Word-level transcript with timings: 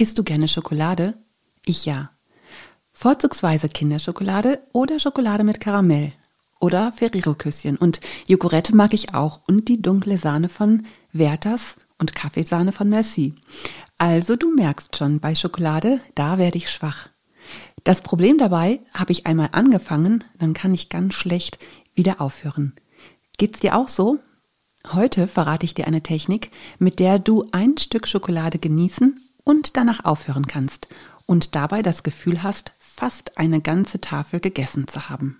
Isst 0.00 0.16
du 0.16 0.24
gerne 0.24 0.48
Schokolade? 0.48 1.12
Ich 1.66 1.84
ja. 1.84 2.10
Vorzugsweise 2.90 3.68
Kinderschokolade 3.68 4.62
oder 4.72 4.98
Schokolade 4.98 5.44
mit 5.44 5.60
Karamell 5.60 6.14
oder 6.58 6.90
Ferrero-Küsschen. 6.92 7.76
Und 7.76 8.00
Joghurette 8.26 8.74
mag 8.74 8.94
ich 8.94 9.14
auch 9.14 9.42
und 9.46 9.68
die 9.68 9.82
dunkle 9.82 10.16
Sahne 10.16 10.48
von 10.48 10.86
Werthers 11.12 11.76
und 11.98 12.14
Kaffeesahne 12.14 12.72
von 12.72 12.88
Merci. 12.88 13.34
Also 13.98 14.36
du 14.36 14.54
merkst 14.54 14.96
schon, 14.96 15.20
bei 15.20 15.34
Schokolade, 15.34 16.00
da 16.14 16.38
werde 16.38 16.56
ich 16.56 16.70
schwach. 16.70 17.10
Das 17.84 18.00
Problem 18.00 18.38
dabei, 18.38 18.80
habe 18.94 19.12
ich 19.12 19.26
einmal 19.26 19.50
angefangen, 19.52 20.24
dann 20.38 20.54
kann 20.54 20.72
ich 20.72 20.88
ganz 20.88 21.12
schlecht 21.12 21.58
wieder 21.92 22.22
aufhören. 22.22 22.72
Geht's 23.36 23.60
dir 23.60 23.76
auch 23.76 23.88
so? 23.88 24.18
Heute 24.94 25.28
verrate 25.28 25.66
ich 25.66 25.74
dir 25.74 25.86
eine 25.86 26.02
Technik, 26.02 26.52
mit 26.78 27.00
der 27.00 27.18
du 27.18 27.44
ein 27.52 27.76
Stück 27.76 28.08
Schokolade 28.08 28.58
genießen 28.58 29.26
und 29.44 29.76
danach 29.76 30.04
aufhören 30.04 30.46
kannst 30.46 30.88
und 31.26 31.54
dabei 31.54 31.82
das 31.82 32.02
Gefühl 32.02 32.42
hast, 32.42 32.72
fast 32.78 33.38
eine 33.38 33.60
ganze 33.60 34.00
Tafel 34.00 34.40
gegessen 34.40 34.88
zu 34.88 35.08
haben. 35.08 35.39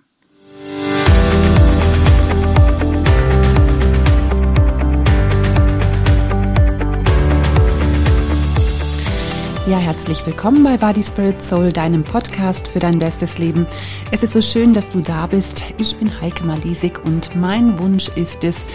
Ja, 9.71 9.77
herzlich 9.77 10.25
willkommen 10.25 10.65
bei 10.65 10.75
Body 10.75 11.01
Spirit 11.01 11.41
Soul, 11.41 11.71
deinem 11.71 12.03
Podcast 12.03 12.67
für 12.67 12.79
dein 12.79 12.99
bestes 12.99 13.37
Leben. 13.37 13.65
Es 14.11 14.21
ist 14.21 14.33
so 14.33 14.41
schön, 14.41 14.73
dass 14.73 14.89
du 14.89 14.99
da 14.99 15.27
bist. 15.27 15.63
Ich 15.77 15.95
bin 15.95 16.11
Heike 16.19 16.43
Malisik 16.43 17.05
und 17.05 17.37
mein 17.37 17.79
Wunsch 17.79 18.09
ist 18.09 18.43
es, 18.43 18.65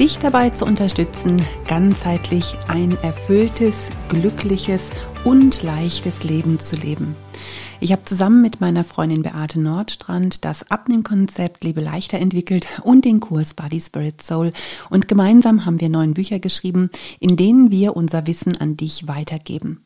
dich 0.00 0.18
dabei 0.18 0.48
zu 0.48 0.64
unterstützen, 0.64 1.36
ganzheitlich 1.68 2.56
ein 2.68 2.96
erfülltes, 3.02 3.90
glückliches 4.08 4.88
und 5.24 5.62
leichtes 5.62 6.24
Leben 6.24 6.58
zu 6.58 6.76
leben. 6.76 7.16
Ich 7.78 7.92
habe 7.92 8.04
zusammen 8.04 8.40
mit 8.40 8.60
meiner 8.60 8.84
Freundin 8.84 9.22
Beate 9.22 9.60
Nordstrand 9.60 10.46
das 10.46 10.70
Abnehmkonzept 10.70 11.62
Lebe 11.62 11.82
leichter 11.82 12.18
entwickelt 12.18 12.66
und 12.82 13.04
den 13.04 13.20
Kurs 13.20 13.52
Body 13.52 13.80
Spirit 13.80 14.22
Soul. 14.22 14.52
Und 14.88 15.08
gemeinsam 15.08 15.66
haben 15.66 15.78
wir 15.78 15.90
neun 15.90 16.14
Bücher 16.14 16.38
geschrieben, 16.38 16.88
in 17.20 17.36
denen 17.36 17.70
wir 17.70 17.94
unser 17.94 18.26
Wissen 18.26 18.56
an 18.56 18.78
dich 18.78 19.08
weitergeben. 19.08 19.84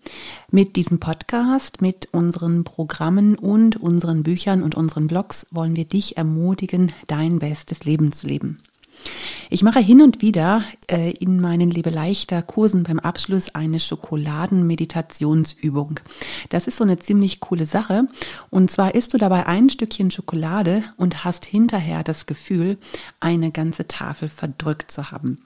Mit 0.53 0.77
diesem 0.77 1.00
Podcast, 1.00 1.83
mit 1.83 2.09
unseren 2.12 2.62
Programmen 2.62 3.34
und 3.34 3.77
unseren 3.77 4.22
Büchern 4.22 4.62
und 4.62 4.77
unseren 4.77 5.09
Blogs 5.09 5.48
wollen 5.50 5.75
wir 5.75 5.84
dich 5.84 6.17
ermutigen, 6.17 6.93
dein 7.09 7.41
bestes 7.41 7.84
Leben 7.84 8.12
zu 8.12 8.28
leben. 8.28 8.59
Ich 9.53 9.65
mache 9.65 9.81
hin 9.81 10.01
und 10.01 10.23
wieder 10.23 10.62
äh, 10.89 11.11
in 11.11 11.41
meinen 11.41 11.73
Lebeleichter 11.73 12.41
Kursen 12.41 12.84
beim 12.84 13.01
Abschluss 13.01 13.53
eine 13.53 13.81
Schokoladenmeditationsübung. 13.81 15.98
Das 16.51 16.69
ist 16.69 16.77
so 16.77 16.84
eine 16.84 17.01
ziemlich 17.01 17.41
coole 17.41 17.67
Sache. 17.67 18.06
Und 18.51 18.71
zwar 18.71 18.95
isst 18.95 19.12
du 19.12 19.19
dabei 19.19 19.47
ein 19.47 19.69
Stückchen 19.69 20.12
Schokolade 20.12 20.84
und 20.97 21.25
hast 21.25 21.45
hinterher 21.45 22.05
das 22.05 22.27
Gefühl, 22.27 22.78
eine 23.19 23.51
ganze 23.51 23.89
Tafel 23.89 24.28
verdrückt 24.28 24.93
zu 24.93 25.11
haben. 25.11 25.43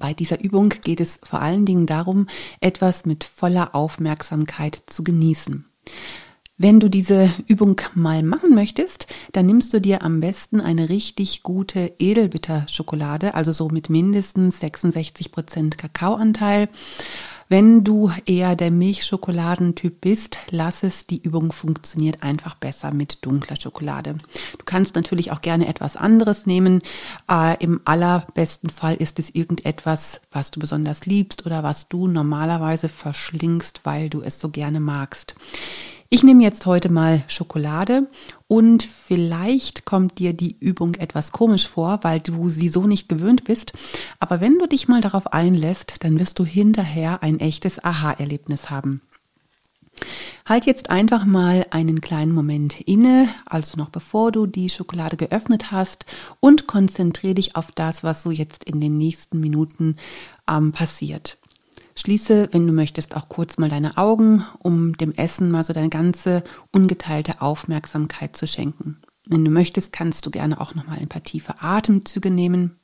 Bei 0.00 0.12
dieser 0.12 0.42
Übung 0.42 0.70
geht 0.70 1.00
es 1.00 1.20
vor 1.22 1.40
allen 1.40 1.66
Dingen 1.66 1.86
darum, 1.86 2.26
etwas 2.60 3.06
mit 3.06 3.22
voller 3.22 3.76
Aufmerksamkeit 3.76 4.82
zu 4.86 5.04
genießen. 5.04 5.66
Wenn 6.56 6.78
du 6.78 6.88
diese 6.88 7.30
Übung 7.48 7.80
mal 7.96 8.22
machen 8.22 8.54
möchtest, 8.54 9.08
dann 9.32 9.46
nimmst 9.46 9.74
du 9.74 9.80
dir 9.80 10.02
am 10.02 10.20
besten 10.20 10.60
eine 10.60 10.88
richtig 10.88 11.42
gute 11.42 11.92
Edelbitterschokolade, 11.98 13.34
also 13.34 13.50
so 13.50 13.68
mit 13.68 13.90
mindestens 13.90 14.60
66 14.60 15.32
Prozent 15.32 15.78
Kakaoanteil. 15.78 16.68
Wenn 17.48 17.82
du 17.82 18.12
eher 18.24 18.54
der 18.54 18.70
Milchschokoladentyp 18.70 20.00
bist, 20.00 20.38
lass 20.50 20.84
es, 20.84 21.08
die 21.08 21.20
Übung 21.20 21.50
funktioniert 21.50 22.22
einfach 22.22 22.54
besser 22.54 22.94
mit 22.94 23.26
dunkler 23.26 23.56
Schokolade. 23.56 24.14
Du 24.56 24.64
kannst 24.64 24.94
natürlich 24.94 25.32
auch 25.32 25.42
gerne 25.42 25.66
etwas 25.66 25.96
anderes 25.96 26.46
nehmen. 26.46 26.82
Äh, 27.28 27.56
Im 27.62 27.80
allerbesten 27.84 28.70
Fall 28.70 28.94
ist 28.94 29.18
es 29.18 29.34
irgendetwas, 29.34 30.20
was 30.30 30.52
du 30.52 30.60
besonders 30.60 31.04
liebst 31.04 31.46
oder 31.46 31.64
was 31.64 31.88
du 31.88 32.06
normalerweise 32.06 32.88
verschlingst, 32.88 33.80
weil 33.82 34.08
du 34.08 34.22
es 34.22 34.38
so 34.38 34.50
gerne 34.50 34.78
magst. 34.78 35.34
Ich 36.14 36.22
nehme 36.22 36.44
jetzt 36.44 36.64
heute 36.64 36.92
mal 36.92 37.24
Schokolade 37.26 38.06
und 38.46 38.84
vielleicht 38.84 39.84
kommt 39.84 40.20
dir 40.20 40.32
die 40.32 40.56
Übung 40.60 40.94
etwas 40.94 41.32
komisch 41.32 41.66
vor, 41.66 41.98
weil 42.02 42.20
du 42.20 42.50
sie 42.50 42.68
so 42.68 42.86
nicht 42.86 43.08
gewöhnt 43.08 43.42
bist. 43.42 43.72
Aber 44.20 44.40
wenn 44.40 44.56
du 44.60 44.68
dich 44.68 44.86
mal 44.86 45.00
darauf 45.00 45.32
einlässt, 45.32 46.04
dann 46.04 46.20
wirst 46.20 46.38
du 46.38 46.44
hinterher 46.44 47.24
ein 47.24 47.40
echtes 47.40 47.82
Aha-Erlebnis 47.82 48.70
haben. 48.70 49.00
Halt 50.46 50.66
jetzt 50.66 50.88
einfach 50.88 51.24
mal 51.24 51.66
einen 51.70 52.00
kleinen 52.00 52.32
Moment 52.32 52.80
inne, 52.82 53.28
also 53.44 53.76
noch 53.76 53.88
bevor 53.88 54.30
du 54.30 54.46
die 54.46 54.70
Schokolade 54.70 55.16
geöffnet 55.16 55.72
hast 55.72 56.06
und 56.38 56.68
konzentriere 56.68 57.34
dich 57.34 57.56
auf 57.56 57.72
das, 57.72 58.04
was 58.04 58.22
so 58.22 58.30
jetzt 58.30 58.62
in 58.62 58.80
den 58.80 58.98
nächsten 58.98 59.40
Minuten 59.40 59.96
ähm, 60.48 60.70
passiert. 60.70 61.38
Schließe, 61.96 62.48
wenn 62.52 62.66
du 62.66 62.72
möchtest, 62.72 63.16
auch 63.16 63.28
kurz 63.28 63.56
mal 63.56 63.68
deine 63.68 63.96
Augen, 63.96 64.44
um 64.58 64.96
dem 64.96 65.12
Essen 65.12 65.50
mal 65.50 65.62
so 65.62 65.72
deine 65.72 65.90
ganze 65.90 66.42
ungeteilte 66.72 67.40
Aufmerksamkeit 67.40 68.36
zu 68.36 68.46
schenken. 68.46 69.00
Wenn 69.26 69.44
du 69.44 69.50
möchtest, 69.50 69.92
kannst 69.92 70.26
du 70.26 70.30
gerne 70.30 70.60
auch 70.60 70.74
noch 70.74 70.86
mal 70.86 70.98
ein 70.98 71.08
paar 71.08 71.22
tiefe 71.22 71.62
Atemzüge 71.62 72.30
nehmen. 72.30 72.78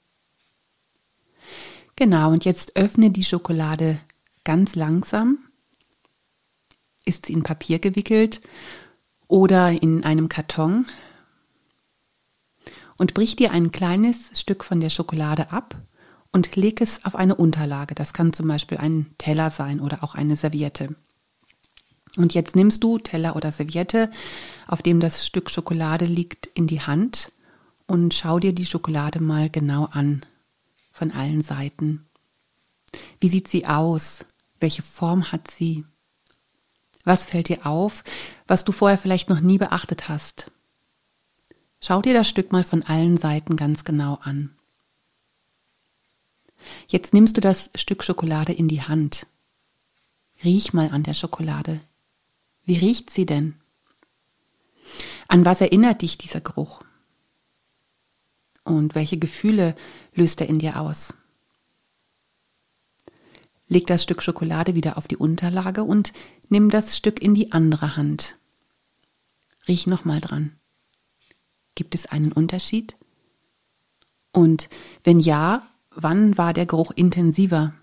Genau, 1.97 2.31
und 2.31 2.45
jetzt 2.45 2.77
öffne 2.77 3.11
die 3.11 3.25
Schokolade 3.25 4.01
ganz 4.45 4.75
langsam. 4.75 5.39
Ist 7.05 7.27
sie 7.27 7.33
in 7.33 7.43
Papier 7.43 7.79
gewickelt 7.79 8.41
oder 9.27 9.71
in 9.71 10.05
einem 10.05 10.29
Karton? 10.29 10.87
Und 12.97 13.13
brich 13.13 13.35
dir 13.35 13.51
ein 13.51 13.73
kleines 13.73 14.39
Stück 14.39 14.63
von 14.65 14.81
der 14.81 14.91
Schokolade 14.91 15.51
ab 15.53 15.75
und 16.33 16.57
leg 16.57 16.81
es 16.81 17.05
auf 17.05 17.15
eine 17.15 17.35
Unterlage. 17.35 17.95
Das 17.95 18.13
kann 18.13 18.33
zum 18.33 18.49
Beispiel 18.49 18.79
ein 18.79 19.15
Teller 19.19 19.51
sein 19.51 19.81
oder 19.81 20.05
auch 20.05 20.15
eine 20.15 20.37
Serviette. 20.37 20.95
Und 22.17 22.35
jetzt 22.35 22.57
nimmst 22.57 22.83
du 22.83 22.99
Teller 22.99 23.37
oder 23.37 23.53
Serviette, 23.53 24.11
auf 24.67 24.83
dem 24.83 25.01
das 25.01 25.27
Stück 25.27 25.51
Schokolade 25.51 26.05
liegt, 26.05 26.47
in 26.47 26.67
die 26.67 26.81
Hand 26.81 27.33
und 27.87 28.15
schau 28.15 28.39
dir 28.39 28.53
die 28.53 28.67
Schokolade 28.67 29.21
mal 29.21 29.51
genau 29.51 29.89
an, 29.93 30.25
von 30.93 31.13
allen 31.13 31.43
Seiten. 31.43 32.07
Wie 33.21 33.29
sieht 33.29 33.49
sie 33.49 33.67
aus? 33.67 34.25
Welche 34.59 34.83
Form 34.83 35.33
hat 35.33 35.51
sie? 35.51 35.85
Was 37.05 37.27
fällt 37.27 37.49
dir 37.49 37.67
auf, 37.67 38.05
was 38.47 38.65
du 38.65 38.73
vorher 38.73 38.99
vielleicht 38.99 39.29
noch 39.29 39.41
nie 39.41 39.59
beachtet 39.59 40.09
hast? 40.09 40.51
Schau 41.81 42.03
dir 42.03 42.13
das 42.13 42.29
Stück 42.29 42.53
mal 42.53 42.63
von 42.63 42.83
allen 42.83 43.17
Seiten 43.17 43.57
ganz 43.57 43.85
genau 43.85 44.19
an. 44.23 44.55
Jetzt 46.89 47.15
nimmst 47.15 47.37
du 47.37 47.41
das 47.41 47.71
Stück 47.75 48.05
Schokolade 48.05 48.53
in 48.53 48.69
die 48.69 48.83
Hand. 48.83 49.27
Riech 50.43 50.73
mal 50.73 50.91
an 50.91 51.03
der 51.03 51.15
Schokolade. 51.15 51.81
Wie 52.65 52.77
riecht 52.77 53.11
sie 53.11 53.27
denn? 53.27 53.55
An 55.29 55.45
was 55.45 55.61
erinnert 55.61 56.03
dich 56.03 56.19
dieser 56.19 56.41
Geruch? 56.41 56.81
Und 58.65 58.95
welche 58.95 59.19
Gefühle 59.19 59.75
löst 60.15 60.41
er 60.41 60.49
in 60.49 60.59
dir 60.59 60.81
aus? 60.81 61.15
Leg 63.69 63.87
das 63.87 64.03
Stück 64.03 64.23
Schokolade 64.23 64.75
wieder 64.75 64.99
auf 64.99 65.07
die 65.07 65.17
Unterlage 65.17 65.85
und 65.85 66.13
nimm 66.49 66.71
das 66.71 66.97
Stück 66.97 67.23
in 67.23 67.35
die 67.35 67.53
andere 67.53 67.97
Hand. 67.97 68.37
Riech 69.69 69.87
nochmal 69.87 70.21
dran. 70.21 70.59
Gibt 71.77 71.95
es 71.95 72.07
einen 72.07 72.33
Unterschied? 72.33 72.97
Und 74.33 74.69
wenn 75.05 75.21
ja, 75.21 75.70
Wann 75.95 76.39
war 76.39 76.53
der 76.53 76.67
Geruch 76.67 76.93
intensiver? 76.93 77.75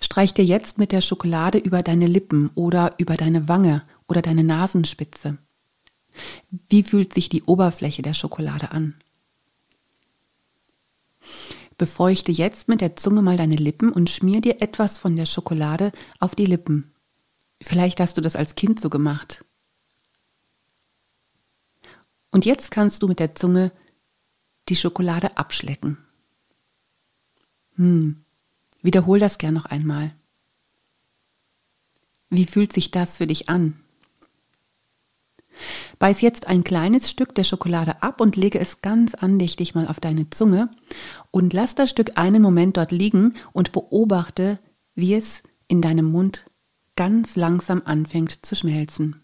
Streich 0.00 0.34
dir 0.34 0.44
jetzt 0.44 0.78
mit 0.78 0.92
der 0.92 1.00
Schokolade 1.00 1.58
über 1.58 1.82
deine 1.82 2.06
Lippen 2.06 2.50
oder 2.54 2.90
über 2.98 3.14
deine 3.14 3.48
Wange 3.48 3.82
oder 4.08 4.22
deine 4.22 4.44
Nasenspitze. 4.44 5.38
Wie 6.68 6.82
fühlt 6.82 7.14
sich 7.14 7.28
die 7.28 7.44
Oberfläche 7.44 8.02
der 8.02 8.14
Schokolade 8.14 8.72
an? 8.72 8.94
Befeuchte 11.76 12.32
jetzt 12.32 12.68
mit 12.68 12.80
der 12.80 12.96
Zunge 12.96 13.22
mal 13.22 13.36
deine 13.36 13.54
Lippen 13.54 13.92
und 13.92 14.10
schmier 14.10 14.40
dir 14.40 14.60
etwas 14.60 14.98
von 14.98 15.14
der 15.14 15.26
Schokolade 15.26 15.92
auf 16.18 16.34
die 16.34 16.46
Lippen. 16.46 16.92
Vielleicht 17.62 18.00
hast 18.00 18.16
du 18.16 18.20
das 18.20 18.34
als 18.34 18.56
Kind 18.56 18.80
so 18.80 18.90
gemacht. 18.90 19.44
Und 22.30 22.46
jetzt 22.46 22.72
kannst 22.72 23.02
du 23.02 23.08
mit 23.08 23.20
der 23.20 23.36
Zunge 23.36 23.70
die 24.68 24.76
Schokolade 24.76 25.36
abschlecken. 25.36 25.98
Hm, 27.76 28.24
wiederhol 28.82 29.18
das 29.18 29.38
gern 29.38 29.54
noch 29.54 29.66
einmal. 29.66 30.14
Wie 32.30 32.44
fühlt 32.44 32.72
sich 32.72 32.90
das 32.90 33.16
für 33.16 33.26
dich 33.26 33.48
an? 33.48 33.80
Beiß 35.98 36.20
jetzt 36.20 36.46
ein 36.46 36.62
kleines 36.62 37.10
Stück 37.10 37.34
der 37.34 37.44
Schokolade 37.44 38.02
ab 38.02 38.20
und 38.20 38.36
lege 38.36 38.60
es 38.60 38.80
ganz 38.80 39.14
andächtig 39.14 39.74
mal 39.74 39.88
auf 39.88 39.98
deine 39.98 40.30
Zunge 40.30 40.70
und 41.30 41.52
lass 41.52 41.74
das 41.74 41.90
Stück 41.90 42.16
einen 42.16 42.42
Moment 42.42 42.76
dort 42.76 42.92
liegen 42.92 43.34
und 43.52 43.72
beobachte, 43.72 44.60
wie 44.94 45.14
es 45.14 45.42
in 45.66 45.82
deinem 45.82 46.10
Mund 46.10 46.50
ganz 46.96 47.36
langsam 47.36 47.82
anfängt 47.84 48.44
zu 48.44 48.54
schmelzen. 48.54 49.22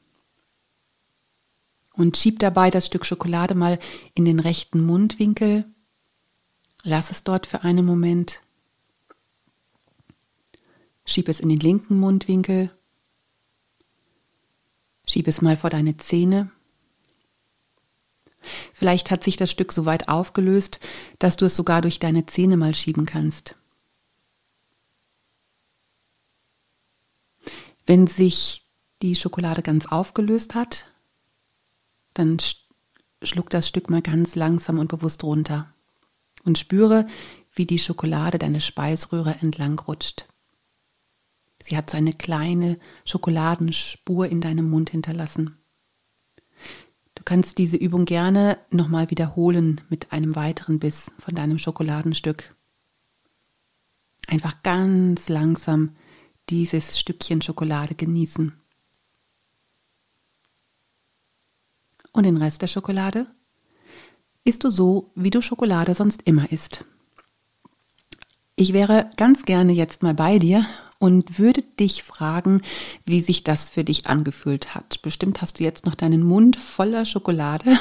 Und 1.97 2.17
schieb 2.17 2.41
dabei 2.41 2.71
das 2.71 2.87
Stück 2.87 3.07
Schokolade 3.07 3.55
mal 3.55 3.79
in 4.15 4.25
den 4.25 4.41
rechten 4.41 4.85
Mundwinkel. 4.85 5.65
Lass 6.83 7.11
es 7.11 7.23
dort 7.23 7.47
für 7.47 7.63
einen 7.63 7.87
Moment. 7.87 8.41
Schieb 11.05 11.29
es 11.29 11.41
in 11.41 11.49
den 11.49 11.61
linken 11.61 11.99
Mundwinkel. 11.99 12.71
Schieb 15.09 15.29
es 15.29 15.41
mal 15.41 15.57
vor 15.57 15.71
deine 15.71 15.97
Zähne. 15.97 16.51
Vielleicht 18.73 19.11
hat 19.11 19.25
sich 19.25 19.37
das 19.37 19.51
Stück 19.51 19.73
so 19.73 19.87
weit 19.87 20.09
aufgelöst, 20.09 20.81
dass 21.19 21.37
du 21.37 21.47
es 21.47 21.55
sogar 21.55 21.81
durch 21.81 22.01
deine 22.01 22.27
Zähne 22.27 22.57
mal 22.57 22.75
schieben 22.75 23.07
kannst. 23.07 23.55
Wenn 27.87 28.07
sich 28.07 28.67
die 29.03 29.15
Schokolade 29.15 29.63
ganz 29.63 29.87
aufgelöst 29.87 30.55
hat, 30.55 30.94
dann 32.15 32.39
schluck 33.23 33.51
das 33.51 33.69
Stück 33.69 33.91
mal 33.91 34.03
ganz 34.03 34.35
langsam 34.35 34.79
und 34.79 34.89
bewusst 34.89 35.23
runter 35.25 35.73
und 36.45 36.59
spüre, 36.59 37.07
wie 37.53 37.67
die 37.67 37.79
Schokolade 37.79 38.39
deine 38.39 38.61
Speiseröhre 38.61 39.37
entlang 39.41 39.79
rutscht. 39.79 40.27
Sie 41.61 41.77
hat 41.77 41.91
so 41.91 41.97
eine 41.97 42.13
kleine 42.13 42.79
Schokoladenspur 43.05 44.27
in 44.29 44.41
deinem 44.41 44.69
Mund 44.69 44.91
hinterlassen. 44.91 45.57
Du 47.15 47.23
kannst 47.25 47.59
diese 47.59 47.77
Übung 47.77 48.05
gerne 48.05 48.59
nochmal 48.71 49.11
wiederholen 49.11 49.81
mit 49.89 50.13
einem 50.13 50.37
weiteren 50.37 50.79
Biss 50.79 51.11
von 51.19 51.35
deinem 51.35 51.59
Schokoladenstück. 51.59 52.55
Einfach 54.27 54.63
ganz 54.63 55.29
langsam 55.29 55.97
dieses 56.51 56.99
Stückchen 56.99 57.41
Schokolade 57.41 57.95
genießen. 57.95 58.53
Und 62.15 62.25
den 62.25 62.39
Rest 62.39 62.63
der 62.63 62.69
Schokolade 62.69 63.27
isst 64.45 64.65
du 64.65 64.71
so, 64.71 65.11
wie 65.15 65.31
du 65.31 65.43
Schokolade 65.43 65.95
sonst 65.95 66.23
immer 66.25 66.51
isst. 66.51 66.85
Ich 68.57 68.73
wäre 68.73 69.11
ganz 69.17 69.45
gerne 69.45 69.73
jetzt 69.73 70.05
mal 70.05 70.15
bei 70.15 70.39
dir 70.39 70.65
und 71.01 71.41
würde 71.41 71.63
dich 71.63 72.05
fragen, 72.05 72.63
wie 73.05 73.21
sich 73.21 73.43
das 73.43 73.69
für 73.69 73.83
dich 73.83 74.07
angefühlt 74.07 74.77
hat. 74.77 75.03
Bestimmt 75.03 75.43
hast 75.43 75.59
du 75.59 75.65
jetzt 75.65 75.87
noch 75.87 75.97
deinen 75.97 76.25
Mund 76.25 76.57
voller 76.57 77.05
Schokolade. 77.05 77.77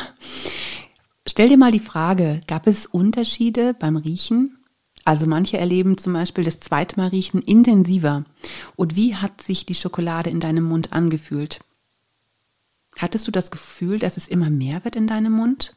Stell 1.27 1.49
dir 1.49 1.57
mal 1.57 1.71
die 1.71 1.79
Frage, 1.79 2.41
gab 2.47 2.65
es 2.65 2.87
Unterschiede 2.87 3.75
beim 3.75 3.97
Riechen? 3.97 4.57
Also 5.05 5.27
manche 5.27 5.59
erleben 5.59 5.97
zum 5.99 6.13
Beispiel 6.13 6.43
das 6.43 6.59
zweite 6.59 6.97
Mal 6.97 7.09
riechen 7.09 7.41
intensiver. 7.41 8.23
Und 8.75 8.95
wie 8.95 9.15
hat 9.15 9.41
sich 9.43 9.67
die 9.67 9.75
Schokolade 9.75 10.31
in 10.31 10.39
deinem 10.39 10.63
Mund 10.63 10.91
angefühlt? 10.91 11.59
Hattest 12.97 13.27
du 13.27 13.31
das 13.31 13.51
Gefühl, 13.51 13.99
dass 13.99 14.17
es 14.17 14.27
immer 14.27 14.49
mehr 14.49 14.83
wird 14.83 14.95
in 14.95 15.07
deinem 15.07 15.33
Mund? 15.33 15.75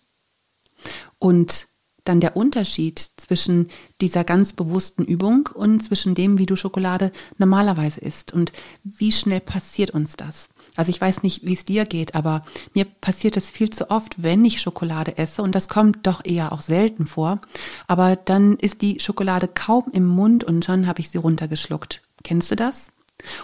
Und 1.19 1.69
dann 2.07 2.21
der 2.21 2.37
Unterschied 2.37 2.99
zwischen 3.17 3.69
dieser 4.01 4.25
ganz 4.25 4.53
bewussten 4.53 5.05
Übung 5.05 5.49
und 5.53 5.83
zwischen 5.83 6.15
dem, 6.15 6.39
wie 6.39 6.47
du 6.47 6.57
Schokolade 6.57 7.11
normalerweise 7.39 8.01
isst 8.01 8.33
und 8.33 8.53
wie 8.85 9.13
schnell 9.13 9.41
passiert 9.41 9.91
uns 9.91 10.17
das? 10.17 10.49
Also 10.77 10.91
ich 10.91 11.01
weiß 11.01 11.23
nicht, 11.23 11.45
wie 11.45 11.55
es 11.55 11.65
dir 11.65 11.85
geht, 11.85 12.15
aber 12.15 12.45
mir 12.75 12.85
passiert 12.85 13.37
es 13.37 13.51
viel 13.51 13.71
zu 13.71 13.91
oft, 13.91 14.23
wenn 14.23 14.45
ich 14.45 14.61
Schokolade 14.61 15.19
esse 15.19 15.43
und 15.43 15.55
das 15.55 15.69
kommt 15.69 16.07
doch 16.07 16.25
eher 16.25 16.53
auch 16.53 16.61
selten 16.61 17.07
vor. 17.07 17.41
Aber 17.87 18.17
dann 18.17 18.57
ist 18.57 18.83
die 18.83 19.01
Schokolade 19.01 19.49
kaum 19.49 19.87
im 19.93 20.07
Mund 20.07 20.45
und 20.45 20.65
schon 20.65 20.87
habe 20.87 21.01
ich 21.01 21.11
sie 21.11 21.19
runtergeschluckt. 21.19 22.03
Kennst 22.23 22.51
du 22.51 22.57
das? 22.57 22.89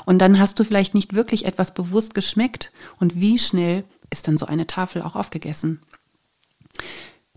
Und 0.04 0.18
dann 0.18 0.38
hast 0.38 0.58
du 0.58 0.64
vielleicht 0.64 0.94
nicht 0.94 1.14
wirklich 1.14 1.44
etwas 1.44 1.74
bewusst 1.74 2.14
geschmeckt 2.14 2.72
und 2.98 3.20
wie 3.20 3.38
schnell 3.38 3.84
ist 4.10 4.28
dann 4.28 4.36
so 4.36 4.46
eine 4.46 4.66
Tafel 4.66 5.02
auch 5.02 5.16
aufgegessen? 5.16 5.80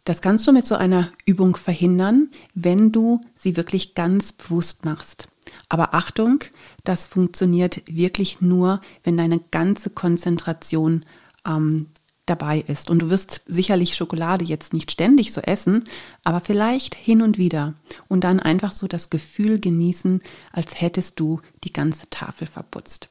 Das 0.04 0.22
kannst 0.22 0.46
du 0.48 0.52
mit 0.52 0.68
so 0.68 0.76
einer 0.76 1.12
Übung 1.26 1.56
verhindern, 1.56 2.30
wenn 2.54 2.92
du 2.92 3.22
sie 3.34 3.58
wirklich 3.58 3.96
ganz 3.96 4.34
bewusst 4.34 4.86
machst. 4.86 5.28
Aber 5.68 5.96
Achtung, 5.96 6.44
das 6.84 7.08
funktioniert 7.08 7.82
wirklich 7.88 8.40
nur, 8.40 8.82
wenn 9.04 9.18
deine 9.18 9.40
ganze 9.40 9.90
Konzentration 9.90 11.06
ähm, 11.46 11.88
dabei 12.26 12.60
ist. 12.60 12.90
Und 12.90 13.00
du 13.00 13.10
wirst 13.10 13.44
sicherlich 13.46 13.96
Schokolade 13.96 14.46
jetzt 14.46 14.74
nicht 14.74 14.92
ständig 14.92 15.32
so 15.32 15.42
essen, 15.42 15.86
aber 16.24 16.42
vielleicht 16.42 16.96
hin 16.96 17.22
und 17.22 17.38
wieder. 17.38 17.76
Und 18.08 18.24
dann 18.24 18.40
einfach 18.40 18.72
so 18.72 18.88
das 18.88 19.10
Gefühl 19.10 19.60
genießen, 19.60 20.22
als 20.52 20.82
hättest 20.82 21.20
du 21.20 21.42
die 21.64 21.74
ganze 21.74 22.10
Tafel 22.10 22.48
verputzt. 22.48 23.10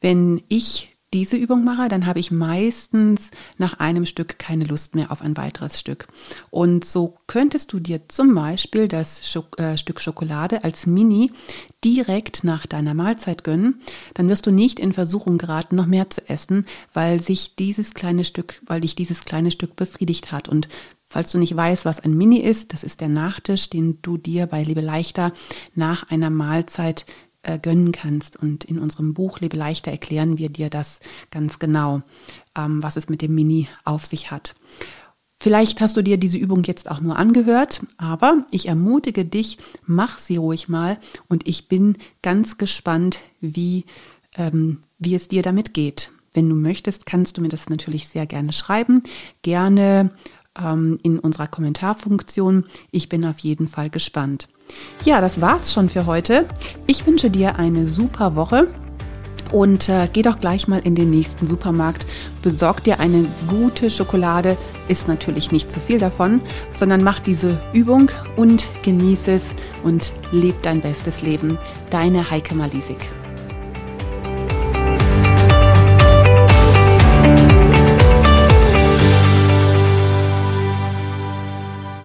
Wenn 0.00 0.42
ich 0.48 0.95
diese 1.14 1.36
Übung 1.36 1.64
mache, 1.64 1.88
dann 1.88 2.04
habe 2.06 2.18
ich 2.18 2.30
meistens 2.30 3.30
nach 3.58 3.78
einem 3.78 4.06
Stück 4.06 4.38
keine 4.38 4.64
Lust 4.64 4.94
mehr 4.94 5.12
auf 5.12 5.22
ein 5.22 5.36
weiteres 5.36 5.78
Stück. 5.78 6.08
Und 6.50 6.84
so 6.84 7.16
könntest 7.26 7.72
du 7.72 7.78
dir 7.78 8.08
zum 8.08 8.34
Beispiel 8.34 8.88
das 8.88 9.30
Schok 9.30 9.58
äh, 9.58 9.78
Stück 9.78 10.00
Schokolade 10.00 10.64
als 10.64 10.86
Mini 10.86 11.30
direkt 11.84 12.42
nach 12.42 12.66
deiner 12.66 12.94
Mahlzeit 12.94 13.44
gönnen. 13.44 13.80
Dann 14.14 14.28
wirst 14.28 14.46
du 14.46 14.50
nicht 14.50 14.80
in 14.80 14.92
Versuchung 14.92 15.38
geraten, 15.38 15.76
noch 15.76 15.86
mehr 15.86 16.10
zu 16.10 16.28
essen, 16.28 16.66
weil 16.92 17.22
sich 17.22 17.54
dieses 17.54 17.94
kleine 17.94 18.24
Stück, 18.24 18.60
weil 18.66 18.80
dich 18.80 18.96
dieses 18.96 19.24
kleine 19.24 19.52
Stück 19.52 19.76
befriedigt 19.76 20.32
hat. 20.32 20.48
Und 20.48 20.68
Falls 21.08 21.30
du 21.30 21.38
nicht 21.38 21.54
weißt, 21.54 21.84
was 21.84 22.00
ein 22.00 22.16
Mini 22.16 22.38
ist, 22.38 22.72
das 22.72 22.82
ist 22.82 23.00
der 23.00 23.08
Nachtisch, 23.08 23.70
den 23.70 24.02
du 24.02 24.16
dir 24.16 24.46
bei 24.46 24.64
Liebe 24.64 24.80
Leichter 24.80 25.32
nach 25.76 26.10
einer 26.10 26.30
Mahlzeit 26.30 27.06
äh, 27.46 27.58
gönnen 27.58 27.92
kannst. 27.92 28.36
Und 28.36 28.64
in 28.64 28.78
unserem 28.78 29.14
Buch 29.14 29.40
Lebe 29.40 29.56
leichter 29.56 29.90
erklären 29.90 30.36
wir 30.36 30.48
dir 30.48 30.68
das 30.68 31.00
ganz 31.30 31.58
genau, 31.58 32.02
ähm, 32.56 32.82
was 32.82 32.96
es 32.96 33.08
mit 33.08 33.22
dem 33.22 33.34
Mini 33.34 33.68
auf 33.84 34.04
sich 34.04 34.30
hat. 34.30 34.56
Vielleicht 35.38 35.80
hast 35.80 35.96
du 35.96 36.02
dir 36.02 36.16
diese 36.16 36.38
Übung 36.38 36.64
jetzt 36.64 36.90
auch 36.90 37.00
nur 37.00 37.16
angehört, 37.18 37.86
aber 37.98 38.46
ich 38.50 38.68
ermutige 38.68 39.24
dich, 39.24 39.58
mach 39.84 40.18
sie 40.18 40.38
ruhig 40.38 40.68
mal 40.68 40.98
und 41.28 41.46
ich 41.46 41.68
bin 41.68 41.98
ganz 42.22 42.56
gespannt, 42.56 43.20
wie, 43.40 43.84
ähm, 44.36 44.78
wie 44.98 45.14
es 45.14 45.28
dir 45.28 45.42
damit 45.42 45.74
geht. 45.74 46.10
Wenn 46.32 46.48
du 46.48 46.56
möchtest, 46.56 47.06
kannst 47.06 47.36
du 47.36 47.42
mir 47.42 47.48
das 47.48 47.68
natürlich 47.68 48.08
sehr 48.08 48.26
gerne 48.26 48.52
schreiben. 48.52 49.02
Gerne 49.42 50.10
ähm, 50.58 50.98
in 51.02 51.18
unserer 51.18 51.46
Kommentarfunktion. 51.46 52.64
Ich 52.90 53.08
bin 53.08 53.24
auf 53.24 53.38
jeden 53.38 53.68
Fall 53.68 53.90
gespannt. 53.90 54.48
Ja, 55.04 55.20
das 55.20 55.40
war's 55.40 55.72
schon 55.72 55.88
für 55.88 56.06
heute. 56.06 56.46
Ich 56.86 57.06
wünsche 57.06 57.30
dir 57.30 57.58
eine 57.58 57.86
super 57.86 58.36
Woche. 58.36 58.68
Und 59.52 59.88
äh, 59.88 60.08
geh 60.12 60.22
doch 60.22 60.40
gleich 60.40 60.66
mal 60.66 60.80
in 60.80 60.96
den 60.96 61.10
nächsten 61.10 61.46
Supermarkt, 61.46 62.04
besorg 62.42 62.82
dir 62.82 62.98
eine 62.98 63.26
gute 63.46 63.90
Schokolade, 63.90 64.56
ist 64.88 65.06
natürlich 65.06 65.52
nicht 65.52 65.70
zu 65.70 65.78
viel 65.78 65.98
davon, 65.98 66.40
sondern 66.72 67.04
mach 67.04 67.20
diese 67.20 67.60
Übung 67.72 68.10
und 68.34 68.68
genieße 68.82 69.32
es 69.32 69.54
und 69.84 70.12
leb 70.32 70.60
dein 70.62 70.80
bestes 70.80 71.22
Leben. 71.22 71.58
Deine 71.90 72.28
Heike 72.28 72.56
Malisik. 72.56 73.08